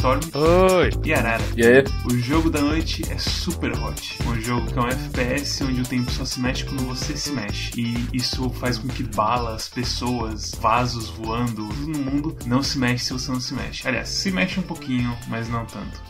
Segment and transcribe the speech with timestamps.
[0.00, 0.90] Storm Oi!
[1.04, 1.42] e Arara.
[1.54, 1.84] E aí?
[2.06, 5.84] O jogo da noite é Super Hot, um jogo que é um FPS onde o
[5.84, 7.70] tempo só se mexe quando você se mexe.
[7.78, 13.04] E isso faz com que balas, pessoas, vasos voando, tudo no mundo não se mexe
[13.04, 13.86] se você não se mexe.
[13.86, 16.00] Aliás, se mexe um pouquinho, mas não tanto.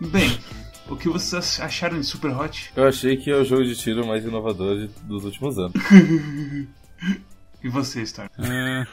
[0.00, 0.38] Bem,
[0.88, 2.70] o que vocês acharam de Super Hot?
[2.76, 5.74] Eu achei que é o jogo de tiro mais inovador de- dos últimos anos.
[7.60, 8.28] E você, Storm?
[8.38, 8.86] Hum,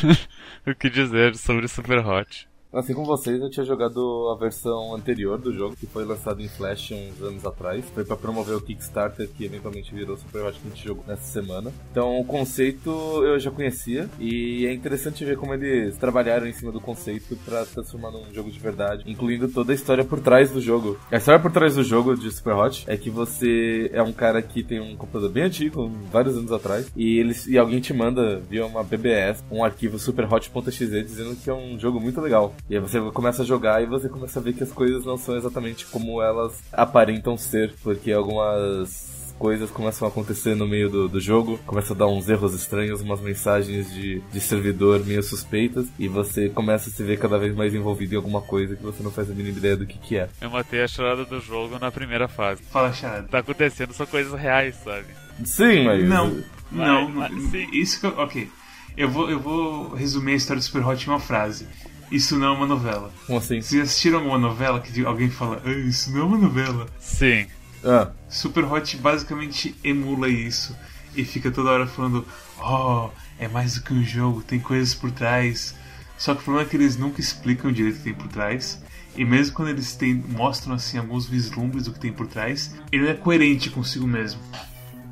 [0.66, 2.48] o que dizer sobre Super Hot?
[2.76, 6.48] Assim como vocês, eu tinha jogado a versão anterior do jogo, que foi lançado em
[6.48, 7.82] Flash uns anos atrás.
[7.94, 11.72] Foi pra promover o Kickstarter, que eventualmente virou Super Hot que a nessa semana.
[11.90, 12.90] Então, o conceito
[13.24, 17.64] eu já conhecia, e é interessante ver como eles trabalharam em cima do conceito pra
[17.64, 20.98] transformar num jogo de verdade, incluindo toda a história por trás do jogo.
[21.10, 24.42] A história por trás do jogo de Super Hot é que você é um cara
[24.42, 28.38] que tem um computador bem antigo, vários anos atrás, e, eles, e alguém te manda
[28.50, 32.54] via uma BBS um arquivo superhot.exe dizendo que é um jogo muito legal.
[32.68, 35.16] E aí você começa a jogar e você começa a ver que as coisas não
[35.16, 41.08] são exatamente como elas aparentam ser, porque algumas coisas começam a acontecer no meio do,
[41.08, 45.86] do jogo, começa a dar uns erros estranhos, umas mensagens de, de servidor meio suspeitas,
[45.98, 49.02] e você começa a se ver cada vez mais envolvido em alguma coisa que você
[49.02, 50.28] não faz a mínima ideia do que, que é.
[50.40, 52.62] Eu matei a chorada do jogo na primeira fase.
[52.64, 53.28] Fala, Charada.
[53.28, 55.06] Tá acontecendo são coisas reais, sabe?
[55.44, 56.08] Sim, mas.
[56.08, 56.28] Não,
[56.72, 57.38] não, Mas- não.
[57.40, 57.68] mas sim.
[57.74, 58.18] Isso que eu.
[58.18, 58.48] Ok.
[58.96, 61.66] Eu vou, eu vou resumir a história do Super Hot em uma frase.
[62.10, 63.12] Isso não é uma novela.
[63.26, 63.60] Como assim?
[63.60, 66.86] Vocês assistiram alguma novela que alguém fala, "Ah, isso não é uma novela?
[67.00, 67.46] Sim.
[67.84, 70.76] Ah, Super Hot basicamente emula isso
[71.14, 72.26] e fica toda hora falando,
[72.58, 75.74] oh, é mais do que um jogo, tem coisas por trás.
[76.18, 78.82] Só que o problema é que eles nunca explicam direito o que tem por trás.
[79.16, 83.04] E mesmo quando eles têm, mostram assim alguns vislumbres do que tem por trás, ele
[83.04, 84.40] não é coerente consigo mesmo.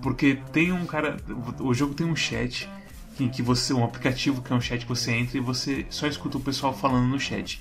[0.02, 1.16] Porque tem um cara.
[1.60, 2.68] O jogo tem um chat
[3.20, 3.72] em que você.
[3.72, 6.76] um aplicativo que é um chat que você entra e você só escuta o pessoal
[6.76, 7.60] falando no chat.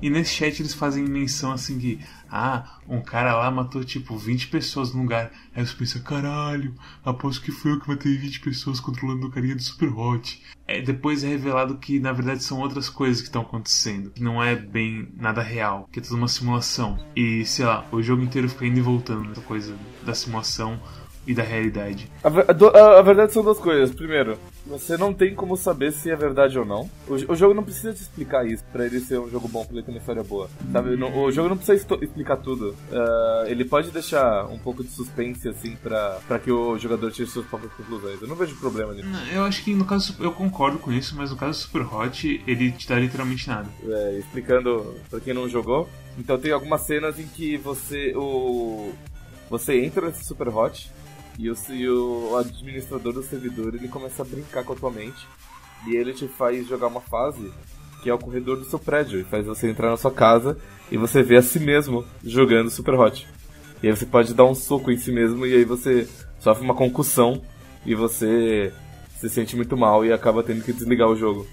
[0.00, 2.00] E nesse chat eles fazem menção assim que.
[2.28, 5.30] Ah, um cara lá matou tipo 20 pessoas no lugar.
[5.54, 6.74] Aí você pensa, caralho,
[7.04, 10.42] aposto que foi eu que matei 20 pessoas controlando o carinha do Super Hot.
[10.66, 14.10] É, depois é revelado que na verdade são outras coisas que estão acontecendo.
[14.10, 16.98] Que não é bem nada real, que é tudo uma simulação.
[17.14, 20.80] E sei lá, o jogo inteiro fica indo e voltando nessa coisa da simulação
[21.26, 22.10] e da realidade.
[22.22, 23.94] A, a a- verdade são duas coisas.
[23.94, 26.90] Primeiro, você não tem como saber se é verdade ou não.
[27.06, 29.74] O, o jogo não precisa te explicar isso pra ele ser um jogo bom, pra
[29.76, 30.48] ele ter uma história boa.
[30.72, 30.96] Sabe?
[30.96, 32.74] Não- o jogo não precisa explicar tudo.
[32.92, 37.28] Ah, ele pode deixar um pouco de suspense, assim, pra, pra que o jogador tire
[37.28, 38.20] suas próprias conclusões.
[38.20, 39.08] Eu não vejo problema nisso.
[39.32, 42.42] Eu acho que no caso eu concordo com isso, mas no caso do Super Hot
[42.46, 43.68] ele te dá literalmente nada.
[43.86, 45.88] É, explicando pra quem não jogou.
[46.18, 48.12] Então tem algumas cenas em que você.
[48.16, 48.92] O,
[49.48, 50.90] você entra nesse Super Hot
[51.38, 55.26] e o, e o administrador do servidor ele começa a brincar com a tua mente.
[55.86, 57.52] E ele te faz jogar uma fase
[58.02, 59.20] que é o corredor do seu prédio.
[59.20, 60.58] E faz você entrar na sua casa
[60.90, 63.26] e você vê a si mesmo jogando Super Hot.
[63.82, 66.06] E aí você pode dar um soco em si mesmo e aí você
[66.38, 67.42] sofre uma concussão
[67.86, 68.72] e você
[69.18, 71.46] se sente muito mal e acaba tendo que desligar o jogo.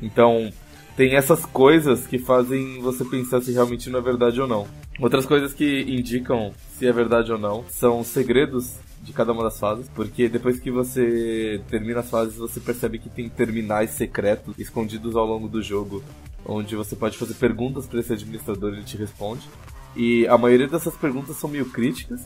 [0.00, 0.50] Então,
[0.96, 4.66] tem essas coisas que fazem você pensar se realmente não é verdade ou não.
[4.98, 9.42] Outras coisas que indicam se é verdade ou não são os segredos de cada uma
[9.42, 14.58] das fases, porque depois que você termina as fases, você percebe que tem terminais secretos
[14.58, 16.02] escondidos ao longo do jogo,
[16.44, 19.48] onde você pode fazer perguntas para esse administrador e ele te responde.
[19.96, 22.20] E a maioria dessas perguntas são meio críticas,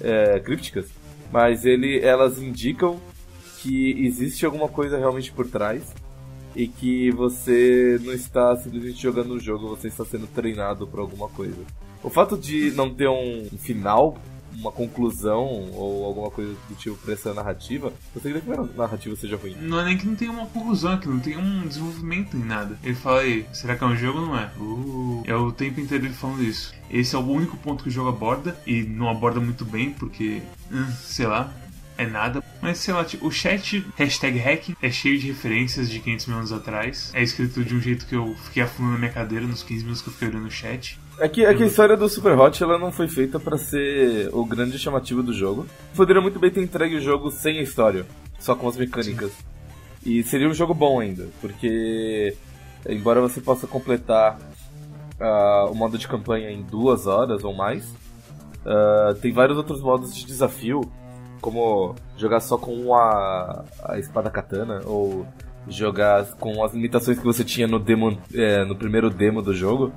[0.00, 0.86] é, crípticas,
[1.32, 3.00] mas ele, elas indicam
[3.60, 5.92] que existe alguma coisa realmente por trás
[6.54, 11.28] e que você não está simplesmente jogando um jogo, você está sendo treinado por alguma
[11.28, 11.60] coisa.
[12.02, 14.16] O fato de não ter um final,
[14.58, 19.16] uma conclusão ou alguma coisa do tipo pra essa narrativa, você queria que a narrativa
[19.16, 19.56] seja ruim.
[19.60, 22.78] Não é nem que não tem uma conclusão, que não tem um desenvolvimento em nada.
[22.82, 24.50] Ele fala aí, será que é um jogo ou não é?
[24.58, 26.74] Uh, é o tempo inteiro ele falando isso.
[26.90, 30.42] Esse é o único ponto que o jogo aborda, e não aborda muito bem, porque,
[30.70, 31.52] hum, sei lá,
[31.96, 32.43] é nada.
[32.64, 36.36] Mas sei lá, tipo, o chat hashtag hacking é cheio de referências de 500 mil
[36.38, 37.10] anos atrás.
[37.12, 40.00] É escrito de um jeito que eu fiquei afundando na minha cadeira nos 15 minutos
[40.00, 40.98] que eu fiquei olhando o chat.
[41.18, 44.30] É que, é que a história do Super Hot ela não foi feita pra ser
[44.32, 45.66] o grande chamativo do jogo.
[45.94, 48.06] Poderia muito bem ter entregue o jogo sem a história,
[48.38, 49.32] só com as mecânicas.
[50.02, 52.34] E seria um jogo bom ainda, porque
[52.88, 54.38] embora você possa completar
[55.20, 57.94] ah, o modo de campanha em duas horas ou mais,
[58.64, 60.80] ah, tem vários outros modos de desafio,
[61.44, 65.26] como jogar só com a, a espada katana, ou
[65.68, 69.92] jogar com as limitações que você tinha no, demo, é, no primeiro demo do jogo.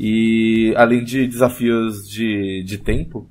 [0.00, 3.28] E além de desafios de, de tempo,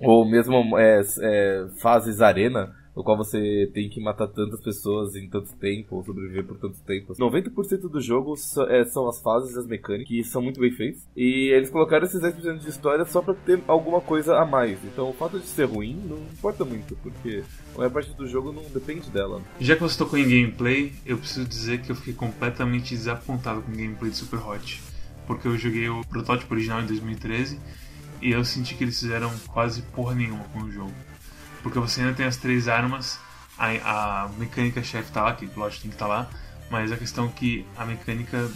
[0.00, 5.28] ou mesmo é, é, fases arena, no qual você tem que matar tantas pessoas em
[5.28, 7.14] tanto tempo, ou sobreviver por tanto tempo.
[7.14, 8.34] 90% do jogo
[8.68, 11.06] é, são as fases e as mecânicas, que são muito bem feitas.
[11.16, 14.78] E eles colocaram esses 10% de história só pra ter alguma coisa a mais.
[14.84, 17.42] Então o fato de ser ruim não importa muito, porque
[17.74, 19.42] a maior parte do jogo não depende dela.
[19.58, 23.72] Já que você tocou em gameplay, eu preciso dizer que eu fiquei completamente desapontado com
[23.72, 24.82] o gameplay de Super Hot.
[25.26, 27.58] Porque eu joguei o protótipo original em 2013
[28.20, 30.92] e eu senti que eles fizeram quase porra nenhuma com o jogo.
[31.64, 33.18] Porque você ainda tem as três armas,
[33.58, 36.30] a, a mecânica-chefe tá lá, que lógico tem que estar tá lá,
[36.70, 38.50] mas a questão é que a mecânica.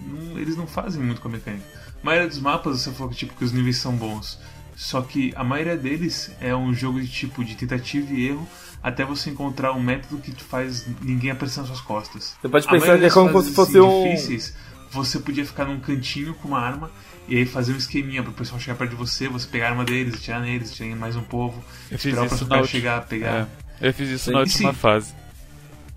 [0.00, 1.64] Não, eles não fazem muito com a mecânica.
[2.02, 4.40] A maioria dos mapas você falou que, tipo, que os níveis são bons.
[4.74, 8.48] Só que a maioria deles é um jogo de tipo de tentativa e erro
[8.82, 12.34] até você encontrar um método que faz ninguém aparecer nas suas costas.
[12.40, 14.04] Você pode pensar que é como se fosse assim, um.
[14.04, 14.54] Difíceis,
[14.94, 16.90] você podia ficar num cantinho com uma arma
[17.26, 19.84] e aí fazer um esqueminha pro pessoal chegar perto de você, você pegar a arma
[19.84, 23.48] deles, atirar neles, atirar mais um povo, eu esperar o próximo cara chegar, pegar.
[23.80, 25.14] É, eu fiz isso na última sim, fase.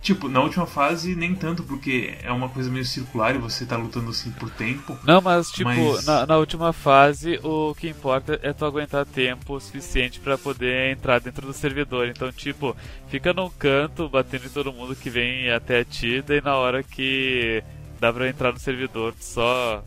[0.08, 3.76] Tipo, na última fase nem tanto, porque é uma coisa meio circular e você tá
[3.76, 4.98] lutando assim por tempo.
[5.04, 6.06] Não, mas tipo, mas...
[6.06, 11.20] Na, na, última fase o que importa é tu aguentar tempo suficiente para poder entrar
[11.20, 12.08] dentro do servidor.
[12.08, 12.74] Então, tipo,
[13.10, 16.84] fica num canto batendo em todo mundo que vem até a ti, daí na hora
[16.84, 17.62] que
[18.00, 19.84] dá pra entrar no servidor, só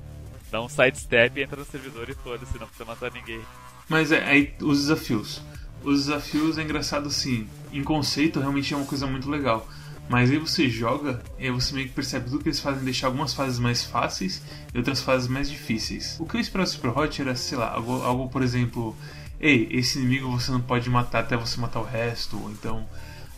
[0.51, 3.41] dá um sidestep, entra no servidor e foda-se, não precisa matar ninguém.
[3.89, 5.43] Mas é, aí os desafios.
[5.83, 9.67] Os desafios é engraçado assim, em conceito realmente é uma coisa muito legal.
[10.09, 13.07] Mas aí você joga e aí você meio que percebe tudo que eles fazem deixar
[13.07, 14.43] algumas fases mais fáceis
[14.75, 16.17] e outras fases mais difíceis.
[16.19, 18.97] O que eu esperava do Super Hot era, sei lá, algo, algo por exemplo,
[19.41, 22.89] ei, esse inimigo você não pode matar até você matar o resto, ou então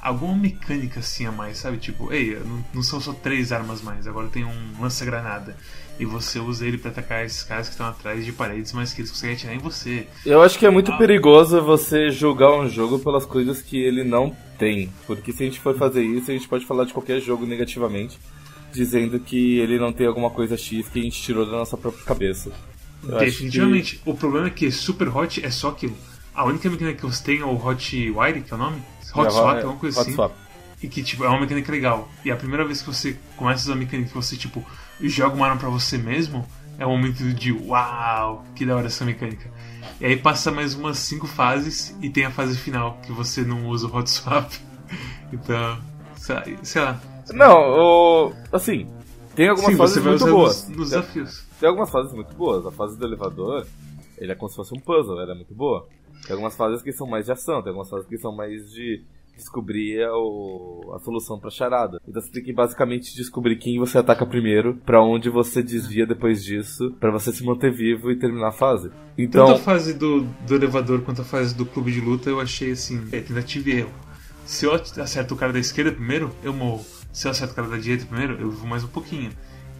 [0.03, 1.79] alguma mecânica assim a mais, sabe?
[1.79, 5.57] Tipo, ei, não, não são só três armas mais, agora tem um lança-granada
[5.99, 9.01] e você usa ele para atacar esses caras que estão atrás de paredes, mas que
[9.01, 10.07] eles conseguem atirar em você.
[10.27, 10.99] Eu acho que é muito ah.
[10.99, 15.61] perigoso você julgar um jogo pelas coisas que ele não tem, porque se a gente
[15.61, 18.19] for fazer isso, a gente pode falar de qualquer jogo negativamente,
[18.73, 22.05] dizendo que ele não tem alguma coisa X que a gente tirou da nossa própria
[22.05, 22.51] cabeça.
[23.07, 23.97] Eu Definitivamente.
[23.97, 24.11] Que...
[24.11, 25.97] O problema é que Super Hot é só aquilo.
[26.35, 28.83] A única mecânica que você tem é o Hot Wire, que é o nome?
[29.15, 30.15] Hot Swap, é uma coisa Hot assim.
[30.15, 30.33] Swap.
[30.83, 32.09] E que, tipo, é uma mecânica legal.
[32.25, 34.65] E a primeira vez que você começa a usar a mecânica que você, tipo,
[35.01, 36.47] joga uma arma pra você mesmo,
[36.79, 39.49] é um momento de uau, que da hora essa mecânica.
[40.01, 43.69] E aí passa mais umas cinco fases e tem a fase final, que você não
[43.69, 44.51] usa o hot swap.
[45.33, 45.79] então,
[46.63, 47.01] sei lá.
[47.33, 48.33] Não, o...
[48.53, 48.89] assim,
[49.35, 50.69] tem algumas Sim, fases muito boas.
[50.69, 51.45] Nos, nos desafios.
[51.59, 52.67] Tem algumas fases muito boas.
[52.67, 53.67] A fase do elevador,
[54.19, 55.87] ele é como se fosse um puzzle, ela é muito boa.
[56.23, 59.03] Tem algumas fases que são mais de ação, tem algumas fases que são mais de
[59.37, 62.01] descobrir a, o, a solução pra charada.
[62.07, 66.45] Então você tem que basicamente descobrir quem você ataca primeiro, para onde você desvia depois
[66.45, 68.91] disso, para você se manter vivo e terminar a fase.
[69.17, 72.41] Então, Tanto a fase do, do elevador quanto a fase do clube de luta eu
[72.41, 73.93] achei assim, é tentativa e erro.
[74.45, 76.85] Se eu acerto o cara da esquerda primeiro, eu morro.
[77.13, 79.31] Se eu acerto o cara da direita primeiro, eu vivo mais um pouquinho.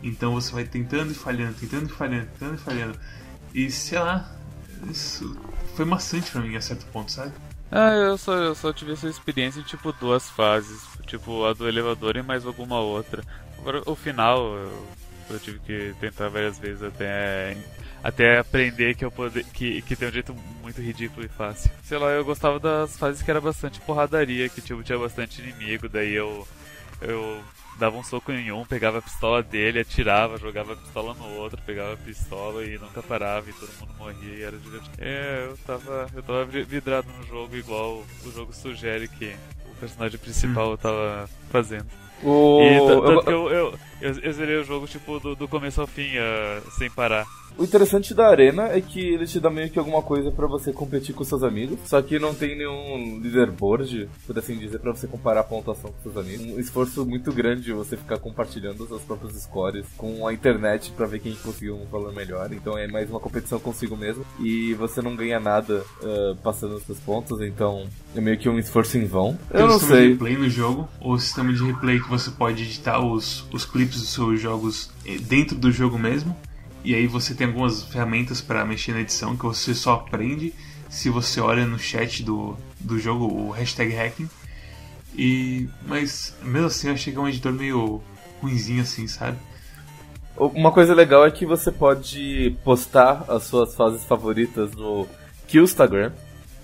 [0.03, 2.99] Então você vai tentando e falhando, tentando e falhando, tentando e falhando.
[3.55, 4.35] E sei lá,
[4.91, 5.37] isso
[5.75, 7.33] foi maçante pra mim a certo ponto, sabe?
[7.71, 10.83] Ah, eu só, eu só tive essa experiência em tipo duas fases.
[11.07, 13.23] Tipo, a do elevador e mais alguma outra.
[13.59, 14.87] Agora, o final, eu,
[15.31, 17.57] eu tive que tentar várias vezes até
[18.03, 21.71] até aprender que eu poder, que, que tem um jeito muito ridículo e fácil.
[21.85, 25.89] Sei lá, eu gostava das fases que era bastante porradaria, que tipo, tinha bastante inimigo,
[25.89, 26.47] daí eu
[27.01, 27.43] eu
[27.79, 31.61] dava um soco em um, pegava a pistola dele, atirava, jogava a pistola no outro,
[31.65, 34.95] pegava a pistola e nunca parava e todo mundo morria e era divertido.
[34.99, 39.35] É, eu tava, eu tava vidrado no jogo igual o jogo sugere que
[39.71, 40.77] o personagem principal hum.
[40.77, 41.87] tava fazendo.
[42.23, 42.63] O...
[42.63, 43.49] E tanto eu...
[43.49, 46.91] eu, eu, eu, eu, zerei o jogo tipo do, do começo ao fim, uh, sem
[46.91, 47.27] parar.
[47.57, 50.73] O interessante da arena é que ele te dá meio que alguma coisa para você
[50.73, 55.07] competir com seus amigos, só que não tem nenhum leaderboard, por assim dizer, para você
[55.07, 56.47] comparar a pontuação com seus amigos.
[56.47, 61.21] Um esforço muito grande você ficar compartilhando seus próprios scores com a internet para ver
[61.21, 62.51] quem conseguiu um valor melhor.
[62.53, 66.85] Então é mais uma competição consigo mesmo e você não ganha nada uh, passando os
[66.85, 69.39] seus pontos, então é meio que um esforço em vão.
[69.51, 70.07] Tem Eu não sistema sei.
[70.07, 73.92] de replay no jogo, ou sistema de replay que você pode editar os, os clipes
[74.01, 76.37] dos seus jogos eh, dentro do jogo mesmo.
[76.85, 80.53] E aí você tem algumas ferramentas para mexer na edição que você só aprende
[80.91, 84.29] se você olha no chat do, do jogo o hashtag hacking.
[85.17, 88.03] E, mas mesmo assim eu achei que é um editor meio
[88.41, 89.39] ruimzinho assim, sabe?
[90.37, 95.07] Uma coisa legal é que você pode postar as suas fases favoritas no
[95.47, 96.13] Killstagram,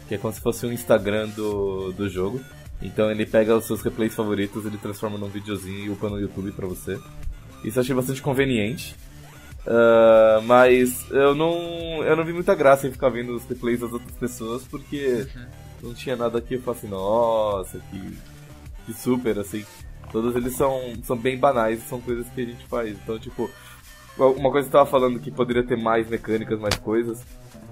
[0.08, 2.40] que é como se fosse um Instagram do, do jogo.
[2.80, 6.52] Então ele pega os seus replays favoritos, ele transforma num videozinho e upa no YouTube
[6.52, 6.98] pra você.
[7.64, 8.94] Isso eu achei bastante conveniente.
[9.66, 13.92] Uh, mas eu não, eu não vi muita graça em ficar vendo os replays das
[13.92, 15.26] outras pessoas, porque
[15.82, 18.18] não tinha nada que eu falasse, nossa, que,
[18.86, 19.64] que super, assim.
[20.10, 22.96] Todos eles são, são bem banais, são coisas que a gente faz.
[22.96, 23.50] Então, tipo,
[24.16, 27.22] uma coisa que eu tava falando que poderia ter mais mecânicas, mais coisas.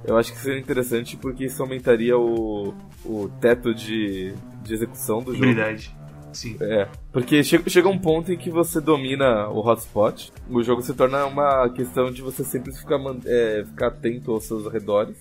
[0.05, 4.35] Eu acho que seria interessante porque isso aumentaria o, o teto de,
[4.67, 5.47] de execução do jogo.
[5.47, 5.95] Verdade.
[6.33, 6.57] Sim.
[6.61, 10.93] É, porque chega, chega um ponto em que você domina o hotspot, o jogo se
[10.93, 15.17] torna uma questão de você sempre ficar, é, ficar atento aos seus arredores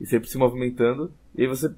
[0.00, 1.72] e sempre se movimentando, e aí você,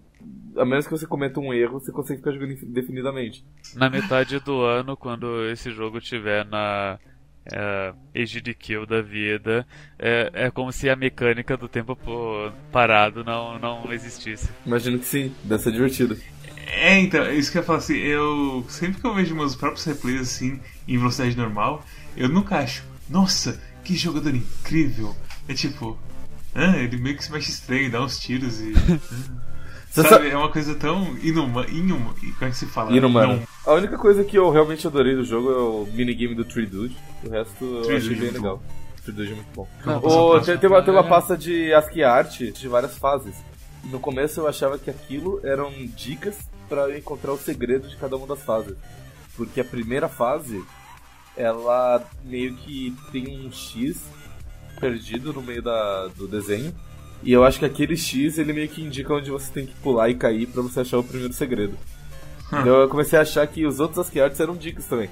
[0.57, 3.43] a menos que você cometa um erro, você consegue ficar jogando indefinidamente.
[3.75, 6.99] Na metade do ano, quando esse jogo tiver na
[7.51, 9.67] é, Age de Kill da vida,
[9.99, 11.97] é, é como se a mecânica do tempo
[12.71, 14.51] parado não, não existisse.
[14.67, 16.17] Imagino que sim, deve ser divertido.
[16.71, 19.85] É, então, é isso que eu falo assim, eu sempre que eu vejo meus próprios
[19.85, 21.85] replays assim, em velocidade normal,
[22.17, 25.17] eu nunca acho, nossa, que jogador incrível.
[25.49, 25.99] É tipo,
[26.55, 28.75] ah, ele meio que se mexe estranho, dá uns tiros e.
[29.91, 32.95] sabe, sabe, é uma coisa tão inuma, inuma, como é que se fala?
[32.95, 33.43] Inumana.
[33.65, 36.97] A única coisa que eu realmente adorei do jogo é o minigame do Tree Dude.
[37.25, 38.63] O resto eu achei bem legal.
[39.03, 40.41] Tree Dude é muito bom.
[40.41, 43.37] tem, tem, uma, tem uma pasta de ASCII Art de várias fases.
[43.85, 46.37] No começo eu achava que aquilo eram dicas
[46.69, 48.77] para encontrar o segredo de cada uma das fases.
[49.37, 50.65] Porque a primeira fase,
[51.37, 54.03] ela meio que tem um X
[54.79, 56.75] perdido no meio da, do desenho.
[57.23, 60.09] E eu acho que aquele X ele meio que indica onde você tem que pular
[60.09, 61.77] e cair para você achar o primeiro segredo.
[62.53, 62.61] Hum.
[62.61, 65.11] Então eu comecei a achar que os outros ASCII arts eram dicas também.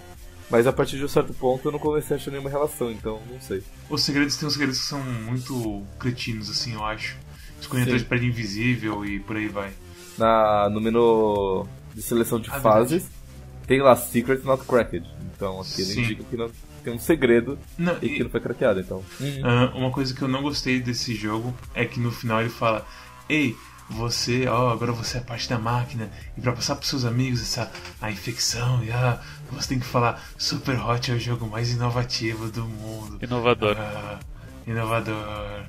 [0.49, 3.20] Mas a partir de um certo ponto eu não comecei a achar nenhuma relação, então
[3.28, 3.62] não sei.
[3.90, 7.16] Os segredos tem uns segredos que são muito cretinos, assim, eu acho.
[7.60, 9.72] Escolher atrás de prédio invisível e por aí vai
[10.18, 13.66] na, no menu de seleção de ah, fases, verdade.
[13.66, 15.06] tem lá Secret Not Cracked.
[15.34, 16.02] Então aquilo Sim.
[16.02, 16.50] indica que não,
[16.82, 18.80] tem um segredo não, e, e, que não foi craqueado.
[18.80, 18.98] Então.
[19.20, 22.86] Uh, uma coisa que eu não gostei desse jogo é que no final ele fala:
[23.28, 23.54] Ei,
[23.88, 27.70] você, ó, agora você é parte da máquina e para passar pros seus amigos essa
[28.00, 29.20] a infecção e ah,
[29.50, 33.18] você tem que falar Super Hot é o jogo mais inovativo do mundo.
[33.22, 33.76] Inovador.
[33.78, 34.18] Ah,
[34.66, 35.64] inovador.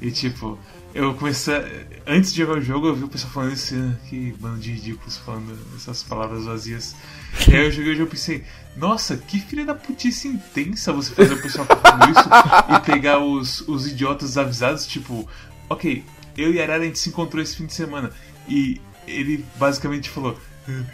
[0.00, 0.58] E tipo,
[0.94, 1.54] eu comecei.
[2.06, 3.74] Antes de jogar o jogo, eu vi o pessoal falando esse.
[4.08, 6.94] Que bando de ridículos falando essas palavras vazias.
[7.48, 8.44] E aí eu joguei o jogo e pensei,
[8.76, 12.28] nossa, que filha da putice intensa você fazer o pessoal falando isso
[12.76, 15.28] e pegar os, os idiotas avisados, tipo,
[15.68, 16.04] ok,
[16.36, 18.10] eu e a Arara a gente se encontrou esse fim de semana.
[18.48, 20.38] E ele basicamente falou.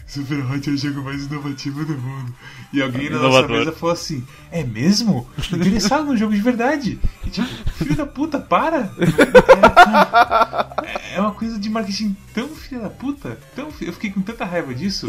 [0.06, 2.34] Super Hot é o jogo mais inovativo do mundo.
[2.72, 5.28] E alguém é na nossa mesa falou assim: É mesmo?
[5.52, 6.98] Interessado no jogo de verdade.
[7.26, 8.90] E tipo, filho da puta, para!
[11.10, 13.38] É, é, uma coisa de marketing tão filha da puta.
[13.54, 15.06] Tão, eu fiquei com tanta raiva disso.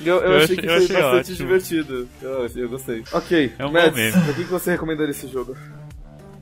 [0.00, 1.36] Eu, eu, eu, achei que foi bastante ótimo.
[1.36, 2.08] divertido.
[2.20, 3.04] Eu, eu gostei.
[3.12, 5.56] Ok, é um Mads, por que você recomendaria esse jogo?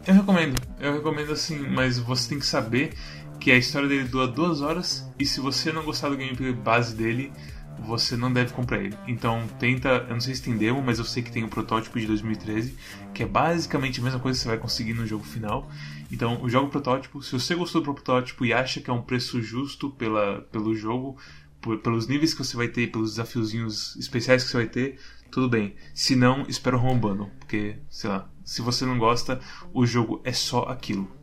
[0.06, 2.92] Eu recomendo, eu recomendo assim, mas você tem que saber
[3.42, 6.94] que a história dele dura duas horas e se você não gostar do gameplay base
[6.94, 7.32] dele,
[7.80, 8.96] você não deve comprar ele.
[9.08, 11.98] Então tenta, eu não sei se tem demo, mas eu sei que tem um protótipo
[11.98, 12.76] de 2013,
[13.12, 15.68] que é basicamente a mesma coisa que você vai conseguir no jogo final.
[16.08, 19.42] Então, o jogo protótipo, se você gostou do protótipo e acha que é um preço
[19.42, 21.18] justo pela, pelo jogo,
[21.60, 25.00] por, pelos níveis que você vai ter, pelos desafiozinhos especiais que você vai ter,
[25.32, 25.74] tudo bem.
[25.92, 29.40] Se não, espera o rombando, porque, sei lá, se você não gosta,
[29.74, 31.21] o jogo é só aquilo.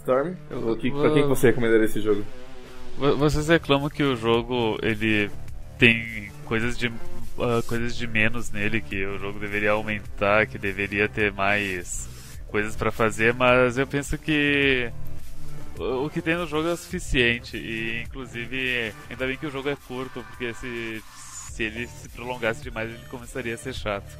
[0.00, 2.24] Storm, o que, pra quem você recomendaria esse jogo?
[3.18, 5.30] Vocês reclamam que o jogo ele
[5.78, 11.08] tem coisas de uh, coisas de menos nele que o jogo deveria aumentar, que deveria
[11.08, 12.08] ter mais
[12.48, 14.90] coisas para fazer, mas eu penso que
[15.78, 19.70] o que tem no jogo é o suficiente e inclusive ainda bem que o jogo
[19.70, 21.02] é curto, porque se
[21.50, 24.18] se ele se prolongasse demais ele começaria a ser chato.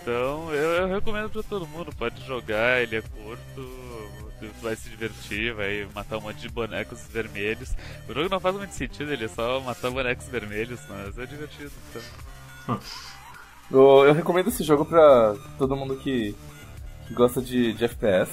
[0.00, 4.21] Então eu, eu recomendo para todo mundo, pode jogar, ele é curto,
[4.60, 7.74] vai se divertir, vai matar um monte de bonecos vermelhos.
[8.08, 11.72] O jogo não faz muito sentido, ele é só matar bonecos vermelhos, mas é divertido.
[11.90, 12.78] Então.
[13.70, 16.36] Eu, eu recomendo esse jogo pra todo mundo que,
[17.08, 18.30] que gosta de, de FPS.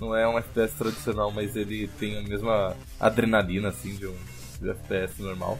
[0.00, 4.16] Não é um FPS tradicional, mas ele tem a mesma adrenalina assim de um
[4.58, 5.58] de FPS normal.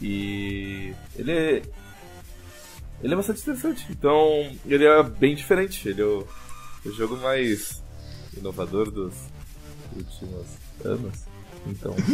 [0.00, 1.62] E ele é,
[3.02, 3.86] ele é bastante interessante.
[3.90, 5.88] Então, ele é bem diferente.
[5.88, 6.26] Ele é o,
[6.84, 7.82] o jogo mais
[8.36, 9.14] inovador dos
[9.96, 10.46] últimos
[10.84, 11.24] anos.
[11.66, 11.94] Então.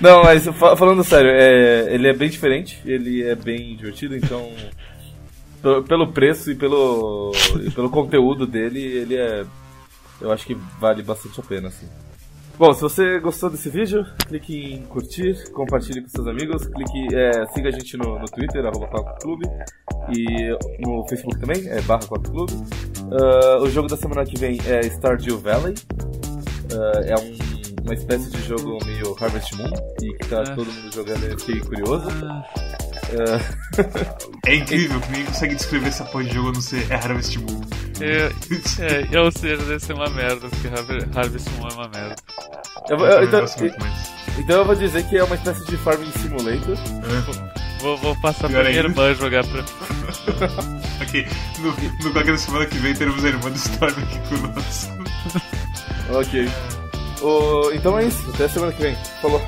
[0.00, 4.52] Não, mas falando sério, é, ele é bem diferente, ele é bem divertido, então.
[5.88, 7.32] Pelo preço e pelo,
[7.64, 9.44] e pelo conteúdo dele, ele é.
[10.20, 11.88] Eu acho que vale bastante a pena, assim.
[12.58, 17.46] Bom, se você gostou desse vídeo, clique em curtir, compartilhe com seus amigos, clique, é,
[17.54, 18.88] siga a gente no, no Twitter, arroba
[19.22, 19.46] Clube,
[20.10, 20.50] e
[20.80, 22.52] no Facebook também, é barra Clube.
[22.52, 25.74] Uh, o jogo da semana que vem é Stardew Valley,
[26.72, 29.70] uh, é um, uma espécie de jogo meio Harvest Moon
[30.02, 30.54] e que tá É.
[30.56, 32.08] todo mundo jogando e eu fiquei curioso.
[32.24, 32.42] Ah,
[34.46, 37.38] É, incrível que ninguém consegue descrever essa porra de jogo a não ser é Harvest
[37.38, 37.60] Moon.
[38.00, 40.68] É, é, ou seja, deve ser uma merda, porque
[41.18, 42.16] Harvest Moon é uma merda.
[42.88, 44.12] eu vou- Eu eu- então, mais.
[44.38, 46.76] então eu vou dizer que é uma espécie de Farming Simulator.
[46.76, 47.58] É.
[47.80, 49.00] Vou, vou passar Pior pra minha ainda.
[49.00, 49.62] irmã jogar pra.
[51.00, 51.26] Ok,
[51.60, 51.70] no,
[52.04, 54.92] no qualquer semana que vem teremos a irmã do Storm aqui conosco.
[56.10, 56.48] Ok.
[57.22, 58.96] O- então é isso, até semana que vem.
[59.22, 59.40] Falou.